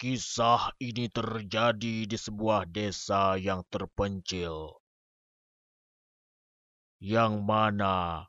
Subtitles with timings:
[0.00, 4.80] Kisah ini terjadi di sebuah desa yang terpencil,
[7.04, 8.24] yang mana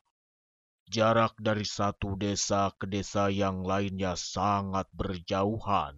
[0.91, 5.95] jarak dari satu desa ke desa yang lainnya sangat berjauhan.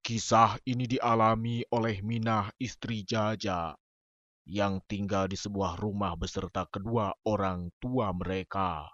[0.00, 3.76] Kisah ini dialami oleh Minah istri Jaja
[4.48, 8.88] yang tinggal di sebuah rumah beserta kedua orang tua mereka.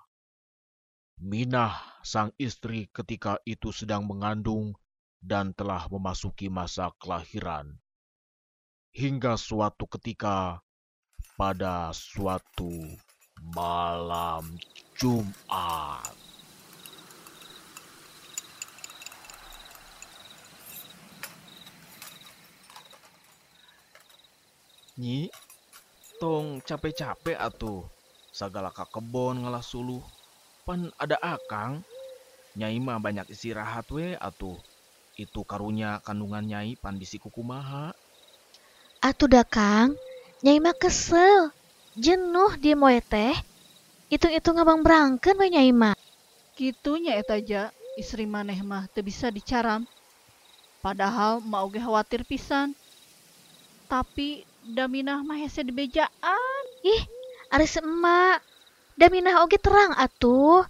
[1.15, 4.75] Minah, sang istri ketika itu sedang mengandung
[5.23, 7.79] dan telah memasuki masa kelahiran.
[8.91, 10.59] Hingga suatu ketika,
[11.35, 12.71] pada suatu
[13.55, 14.59] malam
[14.95, 16.15] Jumat.
[24.95, 25.27] Nyi,
[26.23, 27.83] tong capek-capek atuh.
[28.31, 30.14] Sagala ka kebon ngalah suluh.
[30.65, 31.85] Pan ada akang.
[32.57, 34.57] Nyai mah banyak istirahat we atuh.
[35.21, 37.93] Itu karunya kandungan nyai pan bisi kukumaha.
[39.05, 39.93] Atuh dah Kang,
[40.41, 41.53] Nyai mah kesel.
[42.01, 43.37] Jenuh di moe teh.
[44.09, 45.93] Hitung-hitung abang berangken we Nyai mah.
[46.57, 47.69] Kitunya eta aja
[48.01, 49.85] istri maneh mah teu bisa dicaram.
[50.81, 52.73] Padahal mau ge khawatir pisan.
[53.85, 56.65] Tapi Daminah mah hese di bejaan.
[56.81, 57.05] Ih,
[57.53, 58.54] ari emak.
[58.95, 60.63] Daminah oge terang atuh.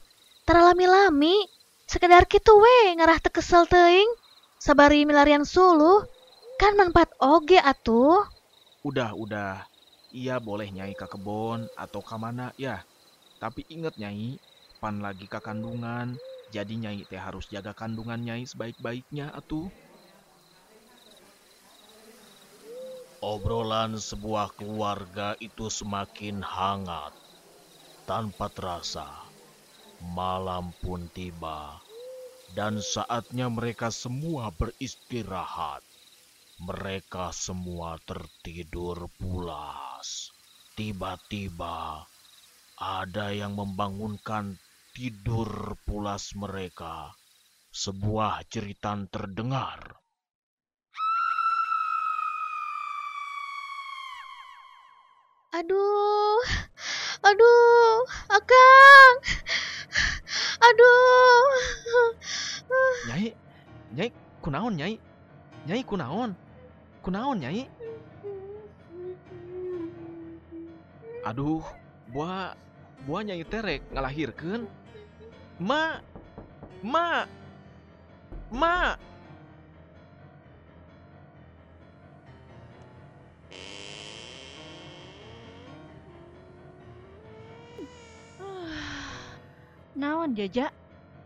[0.48, 1.44] Teralami-lami.
[1.84, 4.08] Sekedar kitu we ngarah teu kesel teuing.
[4.56, 6.08] Sabari milarian suluh.
[6.56, 8.24] Kan manfaat oge atuh.
[8.80, 9.68] Udah, udah.
[10.14, 12.80] Iya boleh nyai ke kebon atau ke mana ya.
[13.42, 14.40] Tapi inget nyai,
[14.80, 16.16] pan lagi ke kandungan.
[16.48, 19.68] Jadi nyai teh harus jaga kandungan nyai sebaik-baiknya atuh.
[23.20, 27.23] Obrolan sebuah keluarga itu semakin hangat.
[28.04, 29.08] Tanpa terasa,
[30.12, 31.80] malam pun tiba,
[32.52, 35.80] dan saatnya mereka semua beristirahat.
[36.60, 40.28] Mereka semua tertidur pulas.
[40.76, 42.04] Tiba-tiba,
[42.76, 44.60] ada yang membangunkan
[44.92, 47.16] tidur pulas mereka.
[47.72, 49.96] Sebuah jeritan terdengar.
[55.56, 56.42] Aduh,
[57.24, 59.16] aduh, Akang.
[60.60, 61.44] Aduh.
[63.08, 63.28] Nyai,
[63.96, 64.10] nyai
[64.44, 64.94] kunaon nyai?
[65.64, 66.36] Nyai kunaon?
[67.04, 67.64] Kunaon nyai?
[71.24, 71.64] Aduh,
[72.12, 72.52] buah
[73.08, 74.68] buah nyai terek ngalahirkeun.
[75.60, 76.00] Ma,
[76.84, 77.24] ma,
[78.52, 78.96] ma.
[90.04, 90.68] Naon jaja?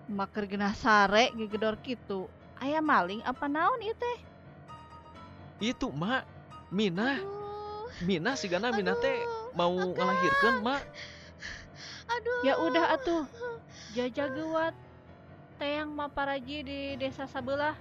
[0.07, 2.31] Maker genah sare gegedor kitu.
[2.63, 4.19] Aya maling apa naon ieu teh?
[5.59, 6.23] Itu ma,
[6.71, 9.19] Mina, Aduh, Mina si gana Mina teh
[9.59, 9.99] mau Akang.
[9.99, 10.79] ngalahirkeun ma.
[12.07, 12.41] Aduh.
[12.47, 13.27] Ya udah atuh.
[13.99, 14.79] Jaja gewat.
[15.59, 17.75] Teyang maparaji di desa sabelah.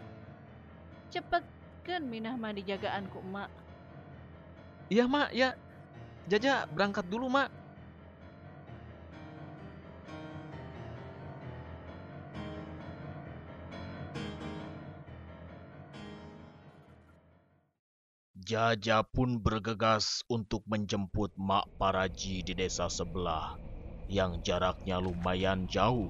[1.14, 3.54] Cepetkeun minah mah dijagaan ku emak.
[4.90, 5.54] Iya mak, ya.
[6.26, 7.54] Jaja berangkat dulu mak.
[18.48, 23.44] Jaja pun bergegas untuk menjemput Mak Paraji di desa sebelah
[24.08, 26.08] yang jaraknya lumayan jauh.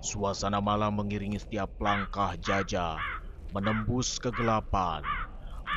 [0.00, 2.96] Suasana malam mengiringi setiap langkah Jaja
[3.52, 5.04] menembus kegelapan.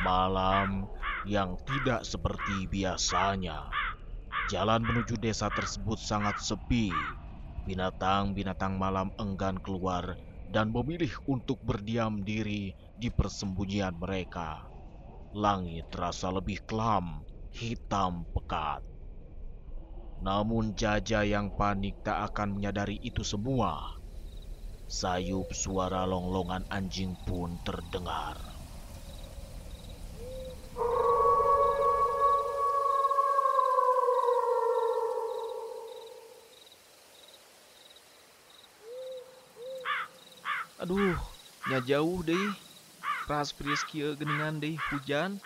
[0.08, 0.88] Malam
[1.28, 3.68] yang tidak seperti biasanya.
[4.48, 6.88] Jalan menuju desa tersebut sangat sepi.
[7.68, 10.16] Binatang-binatang malam enggan keluar
[10.48, 14.64] dan memilih untuk berdiam diri di persembunyian mereka.
[15.36, 17.20] Langit terasa lebih kelam,
[17.52, 18.80] hitam pekat.
[20.24, 23.76] Namun Jaja yang panik tak akan menyadari itu semua.
[24.88, 28.40] Sayup suara longlongan anjing pun terdengar.
[40.80, 41.20] Aduh,
[41.68, 42.67] nya jauh deh.
[43.28, 45.36] Ras pries kieu geningan deh hujan.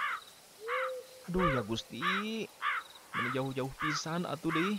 [1.26, 1.98] Aduh ya Gusti.
[3.10, 4.78] Mana jauh-jauh pisan atuh deh.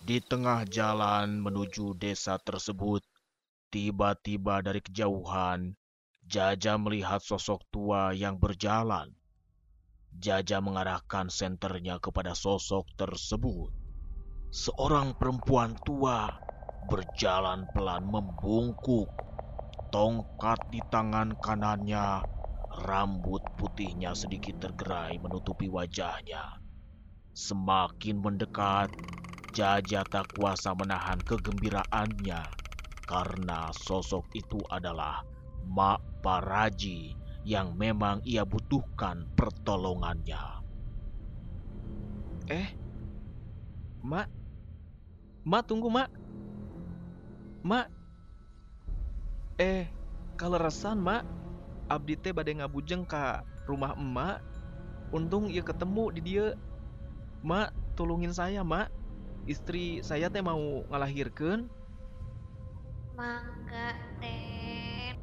[0.00, 3.04] Di tengah jalan menuju desa tersebut,
[3.68, 5.76] tiba-tiba dari kejauhan,
[6.24, 9.12] Jaja melihat sosok tua yang berjalan.
[10.16, 13.68] Jaja mengarahkan senternya kepada sosok tersebut.
[14.48, 16.32] Seorang perempuan tua
[16.84, 19.08] berjalan pelan membungkuk.
[19.88, 22.26] Tongkat di tangan kanannya,
[22.84, 26.60] rambut putihnya sedikit tergerai menutupi wajahnya.
[27.34, 28.90] Semakin mendekat,
[29.54, 32.42] Jaja tak kuasa menahan kegembiraannya
[33.06, 35.22] karena sosok itu adalah
[35.70, 37.14] Mak Paraji
[37.46, 40.42] yang memang ia butuhkan pertolongannya.
[42.50, 42.68] Eh,
[44.02, 44.28] Mak,
[45.46, 46.10] Mak tunggu Mak,
[47.64, 47.88] Mak.
[49.56, 49.88] Eh,
[50.36, 51.24] kalau resan Mak,
[51.88, 54.44] abdi teh bade ngabujeng ka rumah emak.
[55.16, 56.46] Untung ia ketemu di dia.
[57.40, 58.92] Mak, tolongin saya Mak.
[59.48, 61.64] Istri saya teh mau ngalahirkan.
[63.16, 65.16] Mangga, Den.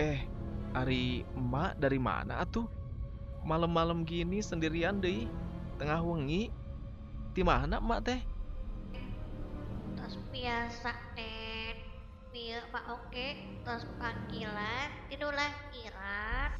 [0.00, 0.24] Eh,
[0.72, 2.64] Ari emak dari mana atuh?
[3.44, 5.28] Malam-malam gini sendirian deh,
[5.76, 6.48] tengah wengi.
[7.36, 8.31] Di mana emak teh?
[10.42, 11.78] Biasa, Den.
[12.34, 16.50] Bieu Pak Oke, tos panggilan, tidur lahiran.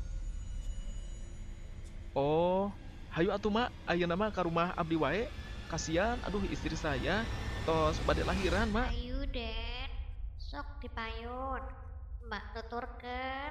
[2.14, 2.70] Oh,
[3.10, 5.26] hayu atuh mak, ayeuna mah ka rumah abdi wae.
[5.66, 7.26] Kasihan, aduh istri saya
[7.66, 8.86] tos bade lahiran mak.
[8.94, 9.90] Ayu, Den.
[10.38, 11.66] Sok dipayun.
[12.30, 13.50] Mbak tuturkan.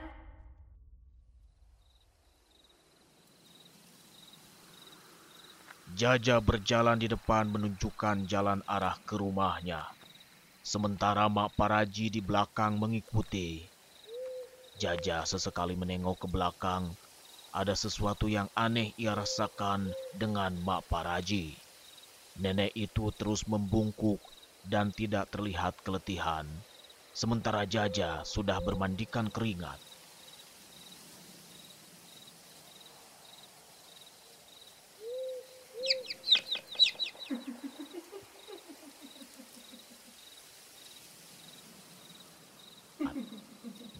[5.92, 9.92] Jaja berjalan di depan menunjukkan jalan arah ke rumahnya.
[10.62, 13.66] Sementara Mak Paraji di belakang mengikuti.
[14.78, 16.94] Jaja sesekali menengok ke belakang.
[17.50, 21.58] Ada sesuatu yang aneh ia rasakan dengan Mak Paraji.
[22.38, 24.22] Nenek itu terus membungkuk
[24.70, 26.46] dan tidak terlihat keletihan.
[27.12, 29.91] Sementara Jaja sudah bermandikan keringat.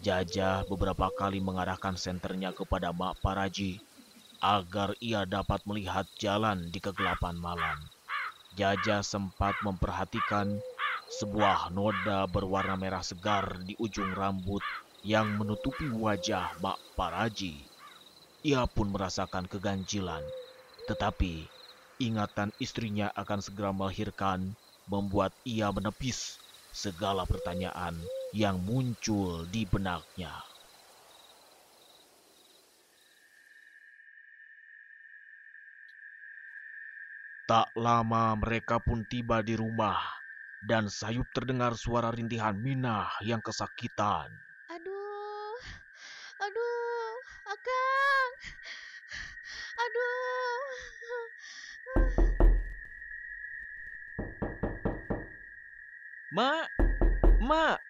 [0.02, 3.78] Jajah beberapa kali mengarahkan senternya kepada Mak Paraji
[4.42, 7.78] agar ia dapat melihat jalan di kegelapan malam.
[8.58, 10.58] Jajah sempat memperhatikan
[11.06, 14.58] sebuah noda berwarna merah segar di ujung rambut
[15.06, 17.62] yang menutupi wajah Mak Paraji.
[18.42, 20.26] Ia pun merasakan keganjilan,
[20.90, 21.46] tetapi
[22.02, 24.58] ingatan istrinya akan segera melahirkan
[24.90, 26.42] membuat ia menepis
[26.74, 27.94] segala pertanyaan
[28.32, 30.32] yang muncul di benaknya.
[37.44, 40.00] Tak lama mereka pun tiba di rumah
[40.56, 44.32] dan sayup terdengar suara rintihan Minah yang kesakitan.
[44.72, 45.58] Aduh,
[46.40, 47.14] aduh,
[47.52, 48.30] Akang.
[49.76, 50.22] Aduh.
[56.32, 56.72] Mak,
[57.44, 57.84] mak,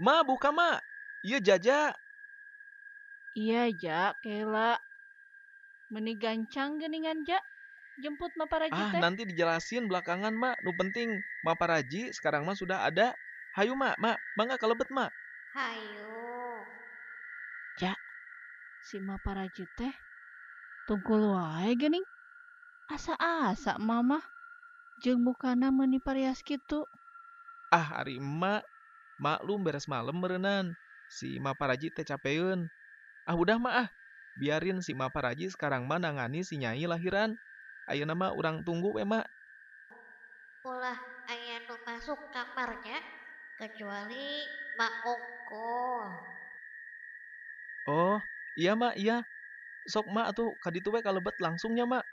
[0.00, 0.80] mak buka mak.
[1.24, 1.80] Iya jaja.
[3.36, 4.80] Iya, Ja, kela.
[5.92, 7.38] Meni gancang geningan, Ja.
[7.96, 9.00] Jemput Maparaji Ah teh.
[9.00, 10.60] nanti dijelasin belakangan mak.
[10.60, 11.08] Nu penting
[11.40, 13.16] Mak Paraji sekarang mah sudah ada.
[13.56, 15.08] Hayu mak, mak, bangga kalebet mak.
[15.56, 16.04] Hayu.
[18.84, 19.94] Si Maparaji teh.
[20.86, 22.04] Tungkul wae gening.
[22.92, 24.20] Asa-asa mama.
[25.02, 26.84] Jeung mukana meuni parias kitu.
[27.72, 28.62] Ah hari emak,
[29.16, 30.76] maklum beres malam merenan.
[31.06, 32.68] Si Mak Paraji teh capeun.
[33.26, 33.88] Ah udah mak ah,
[34.38, 37.34] biarin si Mak Paraji sekarang mah nangani si Nyai lahiran.
[37.86, 39.26] Ayeuna mah urang tunggu we mak.
[40.66, 40.98] Ulah
[41.30, 42.98] aya nu masuk kamarnya
[43.54, 44.42] kecuali
[44.74, 45.78] Mak Ongko.
[47.86, 48.18] Oh,
[48.58, 49.22] iya mak, iya.
[49.86, 52.04] Sok mak atuh kaditu we kalebet langsungnya mak.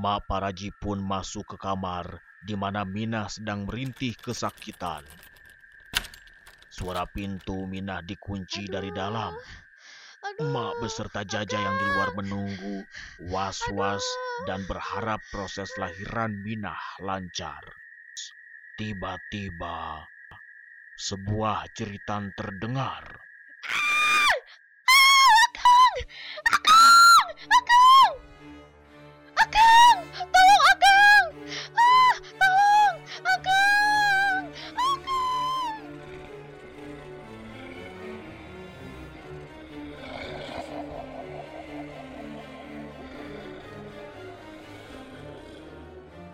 [0.00, 5.04] Mak Paraji pun masuk ke kamar di mana Minah sedang merintih kesakitan.
[6.72, 9.36] Suara pintu Minah dikunci dari dalam.
[10.24, 10.40] Aduh.
[10.40, 12.80] Emak beserta Jaja yang di luar menunggu,
[13.28, 14.00] was-was
[14.48, 17.60] dan berharap proses lahiran Minah lancar.
[18.80, 20.08] Tiba-tiba,
[21.00, 23.24] sebuah jeritan terdengar.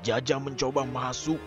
[0.07, 1.43] Jaja mencoba masuk,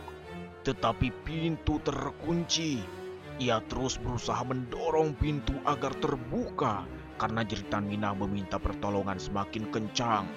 [0.67, 2.98] tetapi pintu terkunci.
[3.39, 6.83] Ia terus berusaha mendorong pintu agar terbuka
[7.15, 10.27] karena jeritan Minah meminta pertolongan semakin kencang.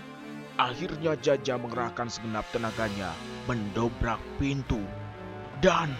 [0.54, 3.10] Akhirnya Jaja mengerahkan segenap tenaganya
[3.50, 4.78] mendobrak pintu
[5.58, 5.90] dan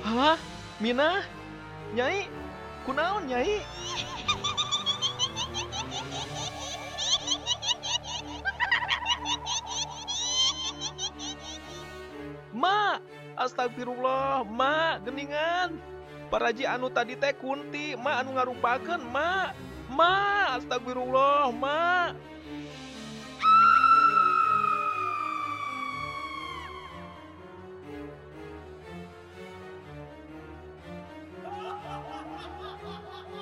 [0.00, 0.40] Halah,
[0.80, 1.20] Mina,
[1.92, 2.24] Nyai,
[2.88, 3.60] kunaon Nyai?
[13.40, 15.80] Astagfirullah, Ma, geningan.
[16.28, 19.56] Paraji anu tadi teh kunti, Ma anu ngarupakeun, Ma.
[19.88, 20.14] Ma,
[20.60, 22.12] astagfirullah, Ma.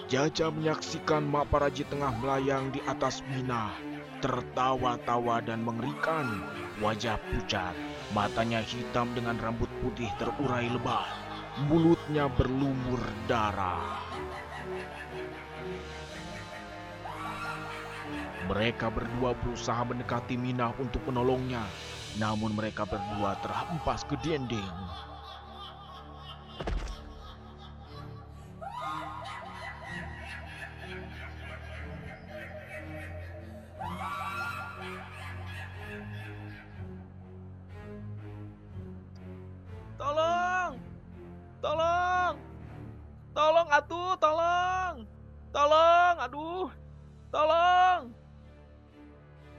[0.08, 3.76] Jaja menyaksikan Mak Paraji tengah melayang di atas Mina,
[4.24, 6.48] tertawa-tawa dan mengerikan.
[6.80, 7.76] Wajah pucat,
[8.16, 11.04] matanya hitam dengan rambut putih terurai lebah,
[11.68, 14.00] mulutnya berlumur darah.
[18.48, 21.60] Mereka berdua berusaha mendekati Mina untuk menolongnya,
[22.16, 24.72] namun mereka berdua terhempas ke dinding.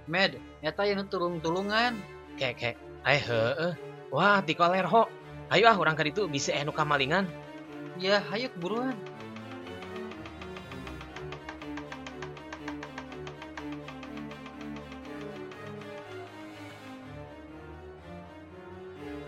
[0.10, 1.94] Med, nyata yang tulung-tulungan.
[2.34, 2.76] Kek, kek,
[3.06, 3.74] ayo heeh.
[4.10, 5.06] Wah, ti koler ho.
[5.54, 7.30] Ayo ah, orang kaditu bisa enu kamalingan.
[8.02, 8.98] Ya, ayo buruan.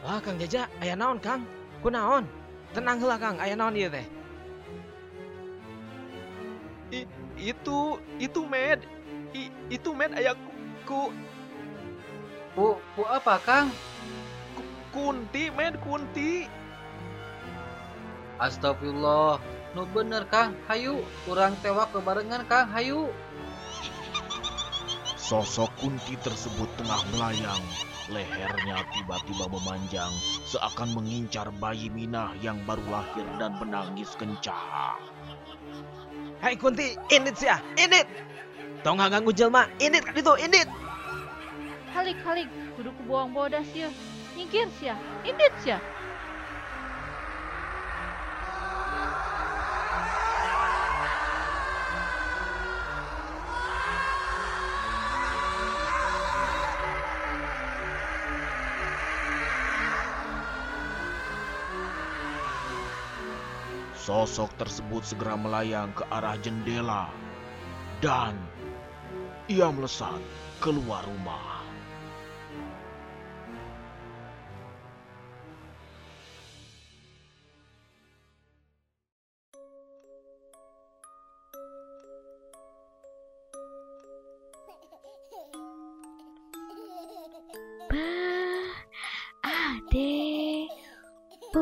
[0.01, 1.45] Wah, Kang Jaja, aya naon, Kang?
[1.85, 2.25] Kunaon?
[2.73, 3.37] Tenang heula, Kang.
[3.37, 4.05] Aya naon ieu teh?
[7.37, 8.81] Itu, itu med.
[9.37, 10.33] I, itu med aya
[10.91, 11.07] ku,
[12.51, 12.67] ku,
[12.99, 13.71] pu apa, Kang?
[14.91, 16.51] kunti, med, kunti.
[18.35, 19.39] Astagfirullah.
[19.71, 20.51] Nu bener, Kang.
[20.67, 22.67] Hayu, kurang tewak kebarengan, Kang.
[22.75, 23.07] Hayu.
[25.15, 27.63] Sosok Kunti tersebut tengah melayang.
[28.11, 30.11] Lehernya tiba-tiba memanjang,
[30.43, 34.99] seakan mengincar bayi Minah yang baru lahir dan menangis kencang.
[36.43, 38.03] Hai Kunti, indit sia, indit.
[38.83, 40.67] Tong ngaganggu jelma, indit kan itu, indit.
[41.91, 42.47] Halik halik,
[42.79, 43.91] kudu ku buang bodas ya.
[44.39, 44.95] Nyingkir sia,
[45.27, 45.75] indit sia.
[64.01, 67.11] Sosok tersebut segera melayang ke arah jendela
[68.01, 68.33] dan
[69.45, 70.23] ia melesat
[70.63, 71.50] keluar rumah.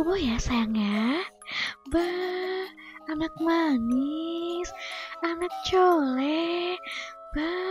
[0.09, 1.21] Bobo ya sayangnya.
[1.93, 2.65] Bah,
[3.13, 4.65] anak manis,
[5.21, 6.81] anak colek.
[7.37, 7.68] Bah,